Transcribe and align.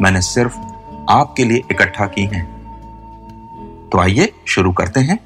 मैंने 0.00 0.20
सिर्फ़ 0.20 0.56
आपके 1.10 1.44
लिए 1.44 1.56
इकट्ठा 1.56 2.06
की 2.06 2.22
हैं। 2.22 2.56
तो 3.92 3.98
आइए 3.98 4.32
शुरू 4.46 4.72
करते 4.72 5.00
हैं। 5.00 5.18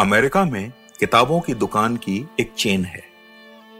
अमेरिका 0.00 0.44
में 0.44 0.72
किताबों 1.00 1.40
की 1.40 1.54
दुकान 1.54 1.96
की 1.96 2.28
एक 2.40 2.52
चेन 2.58 2.84
है। 2.84 3.02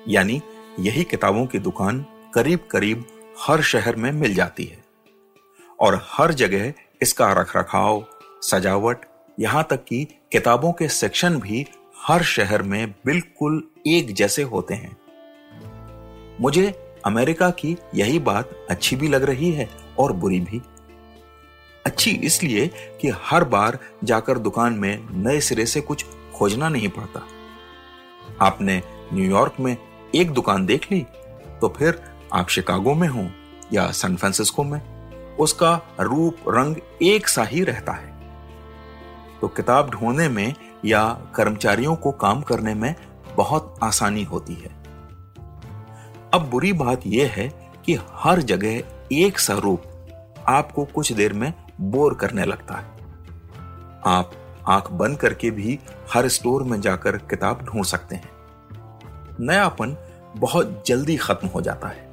यानी 0.08 0.42
यही 0.80 1.04
किताबों 1.04 1.46
की 1.46 1.58
दुकान 1.58 2.06
करीब 2.34 2.68
करीब 2.70 3.04
हर 3.46 3.62
शहर 3.62 3.96
में 3.96 4.12
मिल 4.12 4.34
जाती 4.34 4.64
है। 4.64 4.78
और 5.80 6.08
हर 6.10 6.32
जगह 6.32 6.72
इसका 7.02 7.32
रखरखाव, 7.32 8.04
सजावट, 8.42 8.98
यहाँ 9.40 9.66
तक 9.70 9.84
कि 9.84 10.04
किताबों 10.32 10.72
के 10.72 10.88
सेक्शन 10.88 11.40
भी 11.40 11.66
हर 12.02 12.22
शहर 12.22 12.62
में 12.62 12.90
बिल्कुल 12.90 13.70
एक 13.86 14.14
जैसे 14.14 14.42
होते 14.42 14.74
हैं। 14.74 14.96
मुझे 16.40 16.87
अमेरिका 17.06 17.50
की 17.50 17.76
यही 17.94 18.18
बात 18.18 18.50
अच्छी 18.70 18.96
भी 18.96 19.08
लग 19.08 19.24
रही 19.24 19.50
है 19.52 19.68
और 19.98 20.12
बुरी 20.12 20.40
भी। 20.40 20.60
अच्छी 21.86 22.10
इसलिए 22.10 22.66
कि 23.00 23.12
हर 23.22 23.44
बार 23.44 23.78
जाकर 24.04 24.38
दुकान 24.38 24.72
में 24.72 25.08
नए 25.24 25.40
सिरे 25.40 25.66
से 25.66 25.80
कुछ 25.80 26.04
खोजना 26.34 26.68
नहीं 26.68 26.88
पड़ता। 26.88 27.22
आपने 28.40 28.82
न्यूयॉर्क 29.12 29.54
में 29.60 29.76
एक 30.14 30.30
दुकान 30.30 30.66
देख 30.66 30.90
ली 30.92 31.00
तो 31.60 31.68
फिर 31.68 32.00
आप 32.32 32.48
शिकागो 32.48 32.94
में 32.94 33.08
हो 33.08 33.26
या 33.72 33.90
सैन 33.90 34.16
फ्रांसिस्को 34.16 34.64
में, 34.64 34.80
उसका 35.36 35.74
रूप 36.00 36.48
रंग 36.48 36.76
एक 37.02 37.28
सा 37.28 37.44
ही 37.44 37.62
रहता 37.64 37.92
है। 37.92 38.16
तो 39.40 39.48
किताब 39.48 39.90
ढूँढने 39.90 40.28
में 40.28 40.54
या 40.84 41.08
कर्मचारियों 41.34 41.94
को 41.96 42.10
काम 42.12 42.42
करने 42.42 42.74
में 42.74 42.94
बहुत 43.36 43.78
आसानी 43.82 44.22
होती 44.24 44.54
है। 44.54 44.77
अब 46.34 46.48
बुरी 46.50 46.72
बात 46.72 47.06
यह 47.06 47.32
है 47.34 47.48
कि 47.84 47.98
हर 48.14 48.40
जगह 48.42 48.82
एक 49.12 49.38
सा 49.38 49.54
रूप 49.54 49.82
आपको 50.48 50.84
कुछ 50.84 51.12
देर 51.12 51.32
में 51.32 51.52
बोर 51.80 52.14
करने 52.14 52.44
लगता 52.44 52.74
है। 52.74 52.84
आप 54.06 54.32
आँख 54.68 54.90
बंद 54.92 55.16
करके 55.16 55.50
भी 55.50 55.78
हर 56.14 56.28
स्टोर 56.28 56.62
में 56.62 56.80
जाकर 56.80 57.16
किताब 57.30 57.64
ढूंढ 57.64 57.84
सकते 57.84 58.16
हैं। 58.16 58.30
नयापन 59.40 59.96
बहुत 60.36 60.82
जल्दी 60.86 61.16
खत्म 61.16 61.48
हो 61.48 61.60
जाता 61.60 61.88
है। 61.88 62.06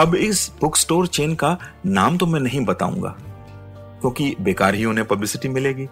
अब 0.00 0.14
इस 0.14 0.50
बुक 0.60 0.76
स्टोर 0.76 1.06
चेन 1.06 1.34
का 1.34 1.56
नाम 1.86 2.18
तो 2.18 2.26
मैं 2.26 2.40
नहीं 2.40 2.64
बताऊँगा, 2.64 3.16
क्योंकि 4.00 4.34
बेकार 4.40 4.74
ही 4.74 4.84
उन्हें 4.84 5.06
पब्लिसिटी 5.06 5.48
मिलेगी। 5.48 5.88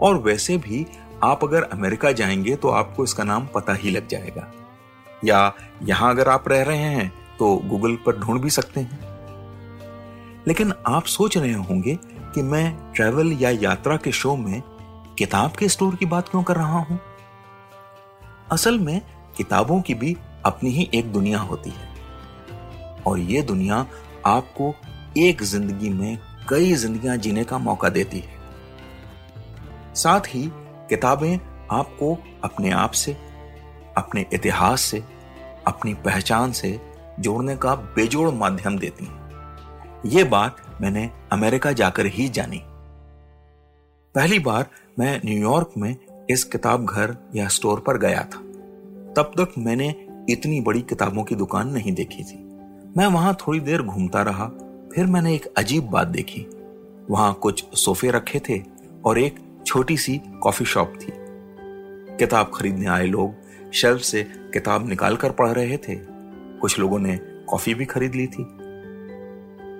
और 0.00 0.18
वैसे 0.18 0.56
भी 0.58 0.86
आप 1.24 1.44
अगर 1.44 1.62
अमेरिका 1.62 2.12
जाएँगे 2.12 2.56
तो 2.56 2.68
आपको 2.68 3.04
इसका 3.04 3.24
नाम 3.24 3.46
पता 3.46 3.74
ही 3.74 3.90
लग 3.90 4.08
जाएगा। 4.08 4.50
या 5.24 5.52
यहाँ 5.82 6.10
अगर 6.10 6.28
आप 6.28 6.48
रह 6.48 6.62
रहे 6.62 6.76
हैं 6.76 7.12
तो 7.38 7.56
गूगल 7.56 7.96
पर 7.96 8.18
ढूंढ 8.18 8.40
भी 8.40 8.50
सकते 8.50 8.80
हैं। 8.80 9.00
लेकिन 10.48 10.72
आप 10.86 11.04
सोच 11.04 11.38
रहे 11.38 11.52
होंगे 11.52 11.98
कि 12.04 12.42
मैं 12.42 12.92
ट्रैवल 12.92 13.32
या 13.32 13.50
यात्रा 13.50 13.96
के 13.96 14.12
शो 14.12 14.36
में 14.36 14.62
किताब 15.18 15.50
के 15.50 15.68
स्टोर 15.68 15.96
की 15.96 16.06
बात 16.06 16.28
क्यों 16.28 16.42
कर 16.42 16.56
रहा 16.56 16.78
हूँ? 16.78 17.00
असल 18.52 18.78
में, 18.78 19.02
किताबों 19.36 19.80
की 19.80 19.94
भी 19.94 20.16
अपनी 20.44 20.70
ही 20.70 20.90
एक 20.94 21.12
दुनिया 21.12 21.38
होती 21.38 21.70
है। 21.70 21.94
और 23.06 23.18
ये 23.18 23.42
दुनिया 23.42 23.86
आपको 24.26 24.74
एक 25.18 25.42
ज़िंदगी 25.42 25.88
में 25.88 26.18
कई 26.48 26.72
जिंदगियाँ 26.72 27.16
जीने 27.16 27.44
का 27.44 27.58
मौका 27.58 27.88
देती 27.88 28.18
है। 28.18 28.34
साथ 29.94 30.20
ही, 30.20 30.50
किताबें 30.88 31.38
आपको 31.70 32.18
अपने 32.44 32.70
आप 32.70 32.90
से, 32.90 33.12
अपने 33.96 34.26
इतिहास 34.32 34.80
से 34.80 35.04
अपनी 35.66 35.94
पहचान 35.94 36.52
से 36.52 36.80
जोड़ने 37.20 37.56
का 37.56 37.74
बेजोड़ 37.74 38.30
माध्यम 38.30 38.78
देती 38.78 39.04
हैं। 39.04 39.22
ये 40.06 40.24
बात 40.24 40.56
मैंने 40.80 41.10
अमेरिका 41.32 41.72
जाकर 41.72 42.06
ही 42.06 42.28
जानी। 42.28 42.62
पहली 44.14 44.38
बार 44.38 44.66
मैं 44.98 45.20
न्यूयॉर्क 45.24 45.70
में 45.78 45.96
इस 46.30 46.44
किताब 46.44 46.84
घर 46.84 47.16
या 47.34 47.48
स्टोर 47.48 47.80
पर 47.80 47.98
गया 47.98 48.20
था। 48.20 48.38
तब 49.16 49.32
तक 49.40 49.54
मैंने 49.58 50.06
इतनी 50.30 50.60
बड़ी 50.60 50.82
किताबों 50.82 51.24
की 51.24 51.34
दुकान 51.34 51.68
नहीं 51.68 51.92
देखी 51.92 52.24
थी। 52.24 52.36
मैं 52.96 53.06
वहाँ 53.06 53.34
थोड़ी 53.34 53.60
देर 53.60 53.82
घूमता 53.82 54.22
रहा, 54.22 54.46
फिर 54.94 55.06
मैंने 55.06 55.34
एक 55.34 55.54
अजीब 55.56 55.84
बात 55.84 56.06
देखी। 56.06 56.46
वहाँ 57.10 57.34
कुछ 57.34 57.78
सोफे 57.78 58.10
रखे 58.10 58.40
थे 58.48 58.62
और 59.04 59.18
एक 59.18 59.38
छोटी 59.66 59.96
सी 59.96 60.20
कॉफ़ी 60.42 60.66
शॉप 60.66 60.92
थी। 61.02 61.12
किताब 62.16 62.50
खरीदने 62.54 62.86
आए 62.86 63.06
लोग 63.06 63.41
शेल्फ 63.72 64.00
से 64.00 64.22
किताब 64.52 64.88
निकाल 64.88 65.16
कर 65.16 65.30
पढ़ 65.30 65.48
रहे 65.48 65.76
थे। 65.76 65.96
कुछ 66.60 66.78
लोगों 66.78 66.98
ने 66.98 67.16
कॉफ़ी 67.48 67.74
भी 67.74 67.84
खरीद 67.84 68.14
ली 68.14 68.26
थी। 68.26 68.42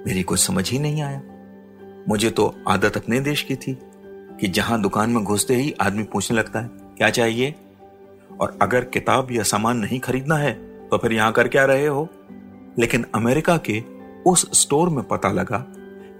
मेरी 0.06 0.22
कुछ 0.22 0.40
समझ 0.40 0.70
ही 0.70 0.78
नहीं 0.78 1.02
आया। 1.02 1.22
मुझे 2.08 2.30
तो 2.30 2.54
आदत 2.68 2.96
अपने 2.96 3.20
देश 3.20 3.42
की 3.42 3.56
थी 3.56 3.78
कि 4.40 4.48
जहाँ 4.48 4.82
दुकान 4.82 5.10
में 5.10 5.24
घुसते 5.24 5.54
ही 5.54 5.74
आदमी 5.80 6.02
पूछने 6.02 6.38
लगता 6.38 6.60
है, 6.60 6.68
क्या 6.68 7.10
चाहिए? 7.10 7.54
और 8.40 8.58
अगर 8.62 8.84
किताब 8.84 9.32
या 9.32 9.42
सामान 9.42 9.76
नहीं 9.76 10.00
खरीदना 10.00 10.36
है 10.36 10.52
तो 10.88 10.98
फिर 10.98 11.12
यहाँ 11.12 11.32
कर 11.32 11.48
क्या 11.48 11.64
रहे 11.64 11.86
हो? 11.86 12.08
लेकिन 12.78 13.06
अमेरिका 13.14 13.56
के 13.56 13.82
उस 14.26 14.62
स्टोर 14.62 14.88
में 14.88 15.04
पता 15.04 15.32
लगा 15.32 15.66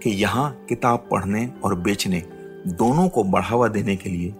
कि 0.03 0.09
यहाँ 0.09 0.65
किताब 0.69 1.07
पढ़ने 1.11 1.51
और 1.63 1.75
बेचने 1.75 2.23
दोनों 2.67 3.09
को 3.09 3.23
बढ़ावा 3.23 3.67
देने 3.67 3.95
के 3.95 4.09
लिए 4.09 4.33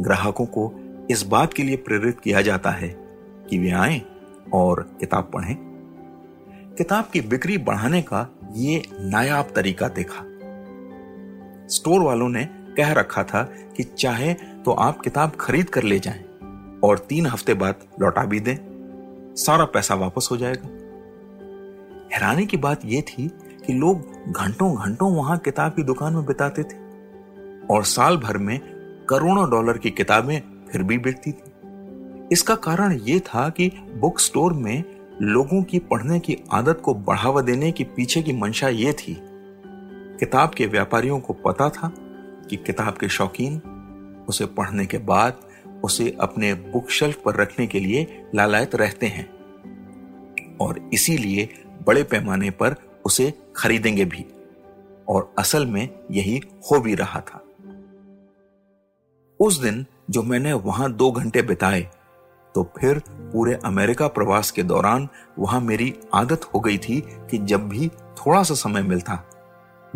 ग्राहकों 0.00 0.46
को 0.46 0.72
इस 1.10 1.22
बात 1.26 1.54
के 1.54 1.62
लिए 1.62 1.76
प्रेरित 1.76 2.20
किया 2.20 2.40
जाता 2.40 2.70
है 2.70 2.88
कि 3.50 3.58
वे 3.58 3.70
आए 3.70 4.02
और 4.54 4.96
किताब 5.00 5.30
पढ़ें। 5.34 5.56
किताब 6.78 7.04
की 7.12 7.20
बिक्री 7.20 7.58
बढ़ाने 7.58 8.02
का 8.02 8.28
ये 8.54 8.82
नायाब 9.00 9.52
तरीका 9.56 9.88
देखा। 9.88 10.24
स्टोर 11.68 12.00
वालों 12.00 12.28
ने 12.28 12.44
कह 12.76 12.92
रखा 12.92 13.22
था 13.22 13.42
कि 13.76 13.82
चाहे 13.82 14.34
तो 14.34 14.72
आप 14.72 15.00
किताब 15.00 15.32
खरीद 15.40 15.70
कर 15.70 15.82
ले 15.82 15.98
जाएँ 15.98 16.24
और 16.84 16.98
तीन 16.98 17.26
हफ़्ते 17.26 17.54
बाद 17.54 17.74
लौटा 18.00 18.24
भी 18.24 18.40
दें। 18.40 18.56
सारा 19.36 19.64
पैसा 19.64 19.94
वापस 19.94 20.28
हो 20.32 20.36
जाएगा। 20.36 20.68
हैरानी 22.14 22.46
की 22.46 22.56
बात 22.56 22.84
यह 22.84 23.00
थी 23.00 23.28
कि 23.66 23.72
लोग 23.72 24.00
घंटों 24.32 24.74
घंटों 24.76 25.14
वहाँ 25.14 25.38
किताब 25.38 25.74
की 25.74 25.82
दुकान 25.82 26.14
में 26.14 26.26
बिताते 26.26 26.62
थे 26.62 26.78
और 27.66 27.84
साल 27.84 28.16
भर 28.16 28.38
में 28.38 28.60
करोड़ों 29.10 29.50
डॉलर 29.50 29.78
की 29.78 29.90
किताबें 29.90 30.40
फिर 30.72 30.82
भी 30.82 30.98
बिकती 30.98 31.32
थी। 31.32 31.52
इसका 32.32 32.54
कारण 32.54 32.92
यह 32.92 33.18
था 33.18 33.48
कि 33.48 33.68
बुक 33.96 34.20
स्टोर 34.20 34.52
में 34.52 34.84
लोगों 35.22 35.62
की 35.62 35.78
पढ़ने 35.78 36.20
की 36.20 36.36
आदत 36.52 36.80
को 36.84 36.94
बढ़ावा 36.94 37.42
देने 37.42 37.72
की 37.72 37.84
पीछे 37.84 38.22
की 38.22 38.32
मंशा 38.32 38.68
ये 38.68 38.92
थी। 38.92 39.16
किताब 40.20 40.50
के 40.50 40.66
व्यापारियों 40.66 41.20
को 41.20 41.32
पता 41.32 41.68
था 41.70 41.92
कि 42.50 42.56
किताब 42.56 42.96
के 42.96 43.08
शौकीन, 43.08 43.60
उसे 44.28 44.46
पढ़ने 44.46 44.86
के 44.86 44.98
बाद 44.98 45.40
उसे 45.84 46.16
अपने 46.20 46.54
बुक 46.54 46.90
शेल्फ 46.90 47.22
पर 47.24 47.34
रखने 47.34 47.66
के 47.66 47.80
लिए 47.80 48.26
लालायत 48.34 48.74
रहते 48.74 49.06
हैं 49.06 49.28
और 50.60 50.90
इसीलिए 50.92 51.48
बड़े 51.86 52.02
पैमाने 52.02 52.50
पर 52.50 52.74
उसे 53.06 53.32
खरीदेंगे 53.56 54.04
भी 54.04 54.24
और 55.08 55.34
असल 55.38 55.66
में 55.66 55.88
यही 56.10 56.40
हो 56.62 56.80
भी 56.80 56.94
रहा 56.94 57.20
था। 57.20 57.44
उस 59.40 59.60
दिन 59.60 59.86
जो 60.08 60.22
मैंने 60.22 60.52
वहाँ 60.52 60.92
दो 60.92 61.10
घंटे 61.10 61.42
बिताए 61.42 61.80
तो 62.54 62.62
फिर 62.78 62.98
पूरे 63.32 63.54
अमेरिका 63.64 64.06
प्रवास 64.08 64.50
के 64.50 64.62
दौरान 64.62 65.08
वहाँ 65.38 65.60
मेरी 65.60 65.94
आदत 66.14 66.44
हो 66.54 66.60
गई 66.60 66.78
थी 66.78 67.00
कि 67.30 67.38
जब 67.38 67.68
भी 67.68 67.88
थोड़ा 67.88 68.42
सा 68.42 68.54
समय 68.54 68.82
मिलता, 68.82 69.22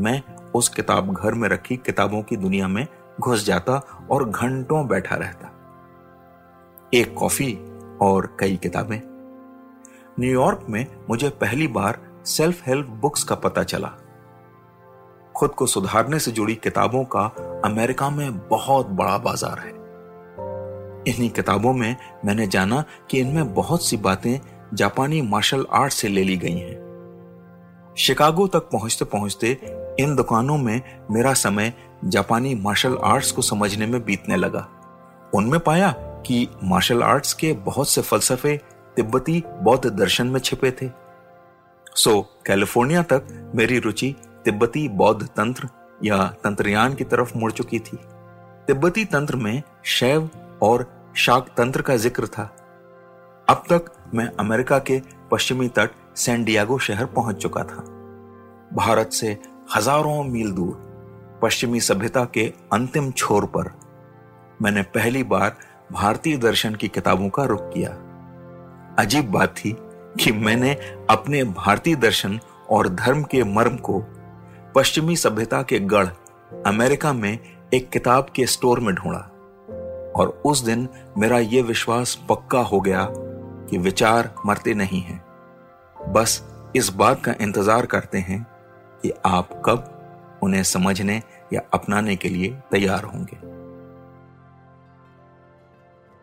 मैं 0.00 0.22
उस 0.54 0.68
किताब 0.68 1.12
घर 1.14 1.34
में 1.34 1.48
रखी, 1.48 1.76
किताबों 1.76 2.22
की 2.22 2.36
दुनिया 2.36 2.68
में 2.68 2.86
घुस 3.20 3.44
जाता 3.46 3.80
और 4.10 4.28
घंटों 4.30 4.86
बैठा 4.88 5.16
रहता। 5.16 5.50
एक 6.92 7.14
कॉफ़ी 7.14 7.52
और 8.02 8.36
कई 8.40 8.56
किताबें। 8.56 9.00
न्यूयॉर्क 10.20 10.66
में 10.70 10.86
मुझे 11.10 11.28
पहली 11.40 11.66
बार 11.68 12.00
सेल्फ 12.26 12.66
हेल्प 12.66 12.86
बुक्स 13.02 13.24
का 13.24 13.34
पता 13.34 13.62
चला। 13.62 13.92
खुद 15.36 15.50
को 15.50 15.66
सुधारने 15.66 16.18
से 16.18 16.30
जुड़ी 16.30 16.54
किताबों 16.54 17.04
का 17.04 17.24
अमेरिका 17.64 18.10
में 18.10 18.48
बहुत 18.48 18.86
बड़ा 18.88 19.18
बाज़ार 19.18 19.58
है। 19.58 19.81
इन्हीं 21.08 21.30
किताबों 21.30 21.72
में 21.72 21.96
मैंने 22.24 22.46
जाना 22.46 22.84
कि 23.10 23.18
इनमें 23.18 23.54
बहुत 23.54 23.86
सी 23.86 23.96
बातें 23.96 24.40
जापानी 24.74 25.22
मार्शल 25.22 25.66
आर्ट 25.72 25.92
से 25.92 26.08
ले 26.08 26.24
ली 26.24 26.36
गई 26.36 26.58
हैं। 26.58 26.82
शिकागो 27.98 28.46
तक 28.46 28.58
पहुँचते 28.58 29.04
पहुँचते 29.04 29.58
इन 30.00 30.16
दुकानों 30.16 30.58
में 30.58 30.80
मेरा 31.10 31.34
समय 31.34 31.72
जापानी 32.04 32.54
मार्शल 32.54 32.98
आर्ट्स 33.04 33.32
को 33.32 33.42
समझने 33.42 33.86
में 33.86 34.04
बीतने 34.04 34.36
लगा। 34.36 34.68
उनमें 35.34 35.60
पाया 35.60 35.90
कि 36.26 36.48
मार्शल 36.64 37.02
आर्ट्स 37.02 37.32
के 37.32 37.52
बहुत 37.52 37.88
से 37.88 38.02
फलसफे, 38.02 38.60
तिब्बती, 38.96 39.42
बौद्ध 39.62 39.90
दर्शन 39.90 40.26
में 40.26 40.40
छिपे 40.40 40.70
थे। 40.70 40.90
सो, 41.94 42.20
कैलिफ़ोर्निया 42.46 43.02
तक 43.02 43.52
मेरी 43.54 43.78
रुचि 43.78 44.14
तिब्बती 44.44 44.88
बौद्ध 44.88 45.26
तंत्र 45.26 45.68
या 46.04 46.26
तंत्रयान 46.44 46.94
की 46.94 47.04
तरफ़ 47.04 47.38
मुड़ 47.38 47.52
चुकी 47.52 47.78
थी। 47.78 47.96
तिब्बती 48.66 49.04
तंत्र 49.04 49.36
में 49.36 49.62
शैव 49.84 50.30
और 50.62 50.86
शाक 51.16 51.48
तंत्र 51.56 51.82
का 51.82 51.96
ज़िक्र 51.96 52.26
था। 52.26 52.42
अब 53.48 53.64
तक 53.70 53.92
मैं 54.14 54.28
अमेरिका 54.40 54.78
के 54.80 55.00
पश्चिमी 55.30 55.68
तट 55.68 55.90
सैन 56.16 56.44
डियागो 56.44 56.78
शहर 56.78 57.06
पहुँच 57.06 57.36
चुका 57.36 57.62
था। 57.62 57.84
भारत 58.74 59.12
से 59.12 59.36
हज़ारों 59.76 60.22
मील 60.24 60.50
दूर, 60.52 61.40
पश्चिमी 61.42 61.80
सभ्यता 61.80 62.24
के 62.24 62.52
अंतिम 62.72 63.10
छोर 63.12 63.46
पर, 63.46 63.70
मैंने 64.62 64.82
पहली 64.94 65.22
बार 65.24 65.56
भारतीय 65.92 66.36
दर्शन 66.36 66.74
की 66.74 66.88
किताबों 66.88 67.28
का 67.28 67.44
रुख 67.44 67.68
किया। 67.68 67.90
अजीब 68.98 69.30
बात 69.30 69.54
थी 69.56 69.74
कि 70.20 70.32
मैंने 70.32 70.72
अपने 71.10 71.42
भारतीय 71.44 71.96
दर्शन 71.96 72.38
और 72.70 72.88
धर्म 72.88 73.22
के 73.22 73.42
मर्म 73.44 73.76
को 73.78 73.98
पश्चिमी 74.74 75.16
सभ्यता 75.16 75.62
के 75.62 75.78
गढ़ 75.80 76.08
अमेरिका 76.66 77.12
में 77.12 77.38
एक 77.74 77.88
किताब 77.90 78.26
के 78.36 78.46
स्टोर 78.46 78.80
में 78.80 78.94
ढूंढा। 78.94 79.28
और 80.16 80.42
उस 80.46 80.60
दिन 80.60 80.88
मेरा 81.18 81.38
यह 81.38 81.62
विश्वास 81.62 82.14
पक्का 82.28 82.60
हो 82.60 82.80
गया 82.80 83.06
कि 83.70 83.78
विचार 83.78 84.34
मरते 84.46 84.74
नहीं 84.74 85.00
हैं। 85.00 85.22
बस 86.12 86.42
इस 86.76 86.88
बात 86.88 87.24
का 87.24 87.34
इंतज़ार 87.40 87.86
करते 87.86 88.18
हैं 88.18 88.46
कि 89.02 89.12
आप 89.26 89.62
कब 89.66 90.40
उन्हें 90.42 90.62
समझने 90.62 91.22
या 91.52 91.60
अपनाने 91.74 92.16
के 92.16 92.28
लिए 92.28 92.48
तैयार 92.70 93.04
होंगे। 93.04 93.36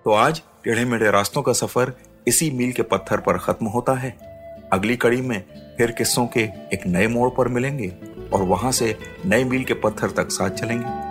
तो 0.05 0.13
आज 0.13 0.41
टेढ़े 0.63 0.85
मेढ़े 0.85 1.11
रास्तों 1.11 1.41
का 1.41 1.53
सफ़र 1.53 1.93
इसी 2.27 2.51
मील 2.51 2.71
के 2.71 2.81
पत्थर 2.81 3.19
पर 3.19 3.37
खत्म 3.37 3.65
होता 3.65 3.93
है। 3.93 4.17
अगली 4.73 4.95
कड़ी 4.95 5.21
में 5.21 5.43
फिर 5.77 5.91
किस्सों 5.91 6.25
के 6.27 6.41
एक 6.73 6.87
नए 6.87 7.07
मोड़ 7.07 7.29
पर 7.29 7.47
मिलेंगे 7.47 7.87
और 8.33 8.41
वहाँ 8.41 8.71
से 8.71 8.97
नए 9.25 9.43
मील 9.43 9.63
के 9.63 9.73
पत्थर 9.73 10.11
तक 10.11 10.31
साथ 10.31 10.49
चलेंगे। 10.49 11.08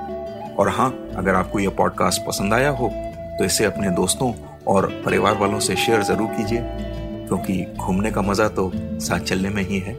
और 0.58 0.69
हाँ 0.69 0.90
अगर 1.16 1.34
आपको 1.34 1.58
यह 1.60 1.70
पॉडकास्ट 1.70 2.26
पसंद 2.26 2.55
आया 2.55 2.70
हो 2.70 2.88
तो 3.38 3.44
इसे 3.44 3.64
अपने 3.64 3.90
दोस्तों 3.93 4.32
और 4.66 4.87
परिवार 5.05 5.37
वालों 5.37 5.60
से 5.60 5.76
शेयर 5.76 6.02
ज़रूर 6.02 6.28
कीजिए, 6.28 6.60
क्योंकि 7.28 7.64
घूमने 7.76 8.10
का 8.10 8.22
मज़ा 8.22 8.49
तो 8.49 8.70
साथ 8.75 9.20
चलने 9.20 9.49
में 9.49 9.62
ही 9.62 9.78
है। 9.78 9.94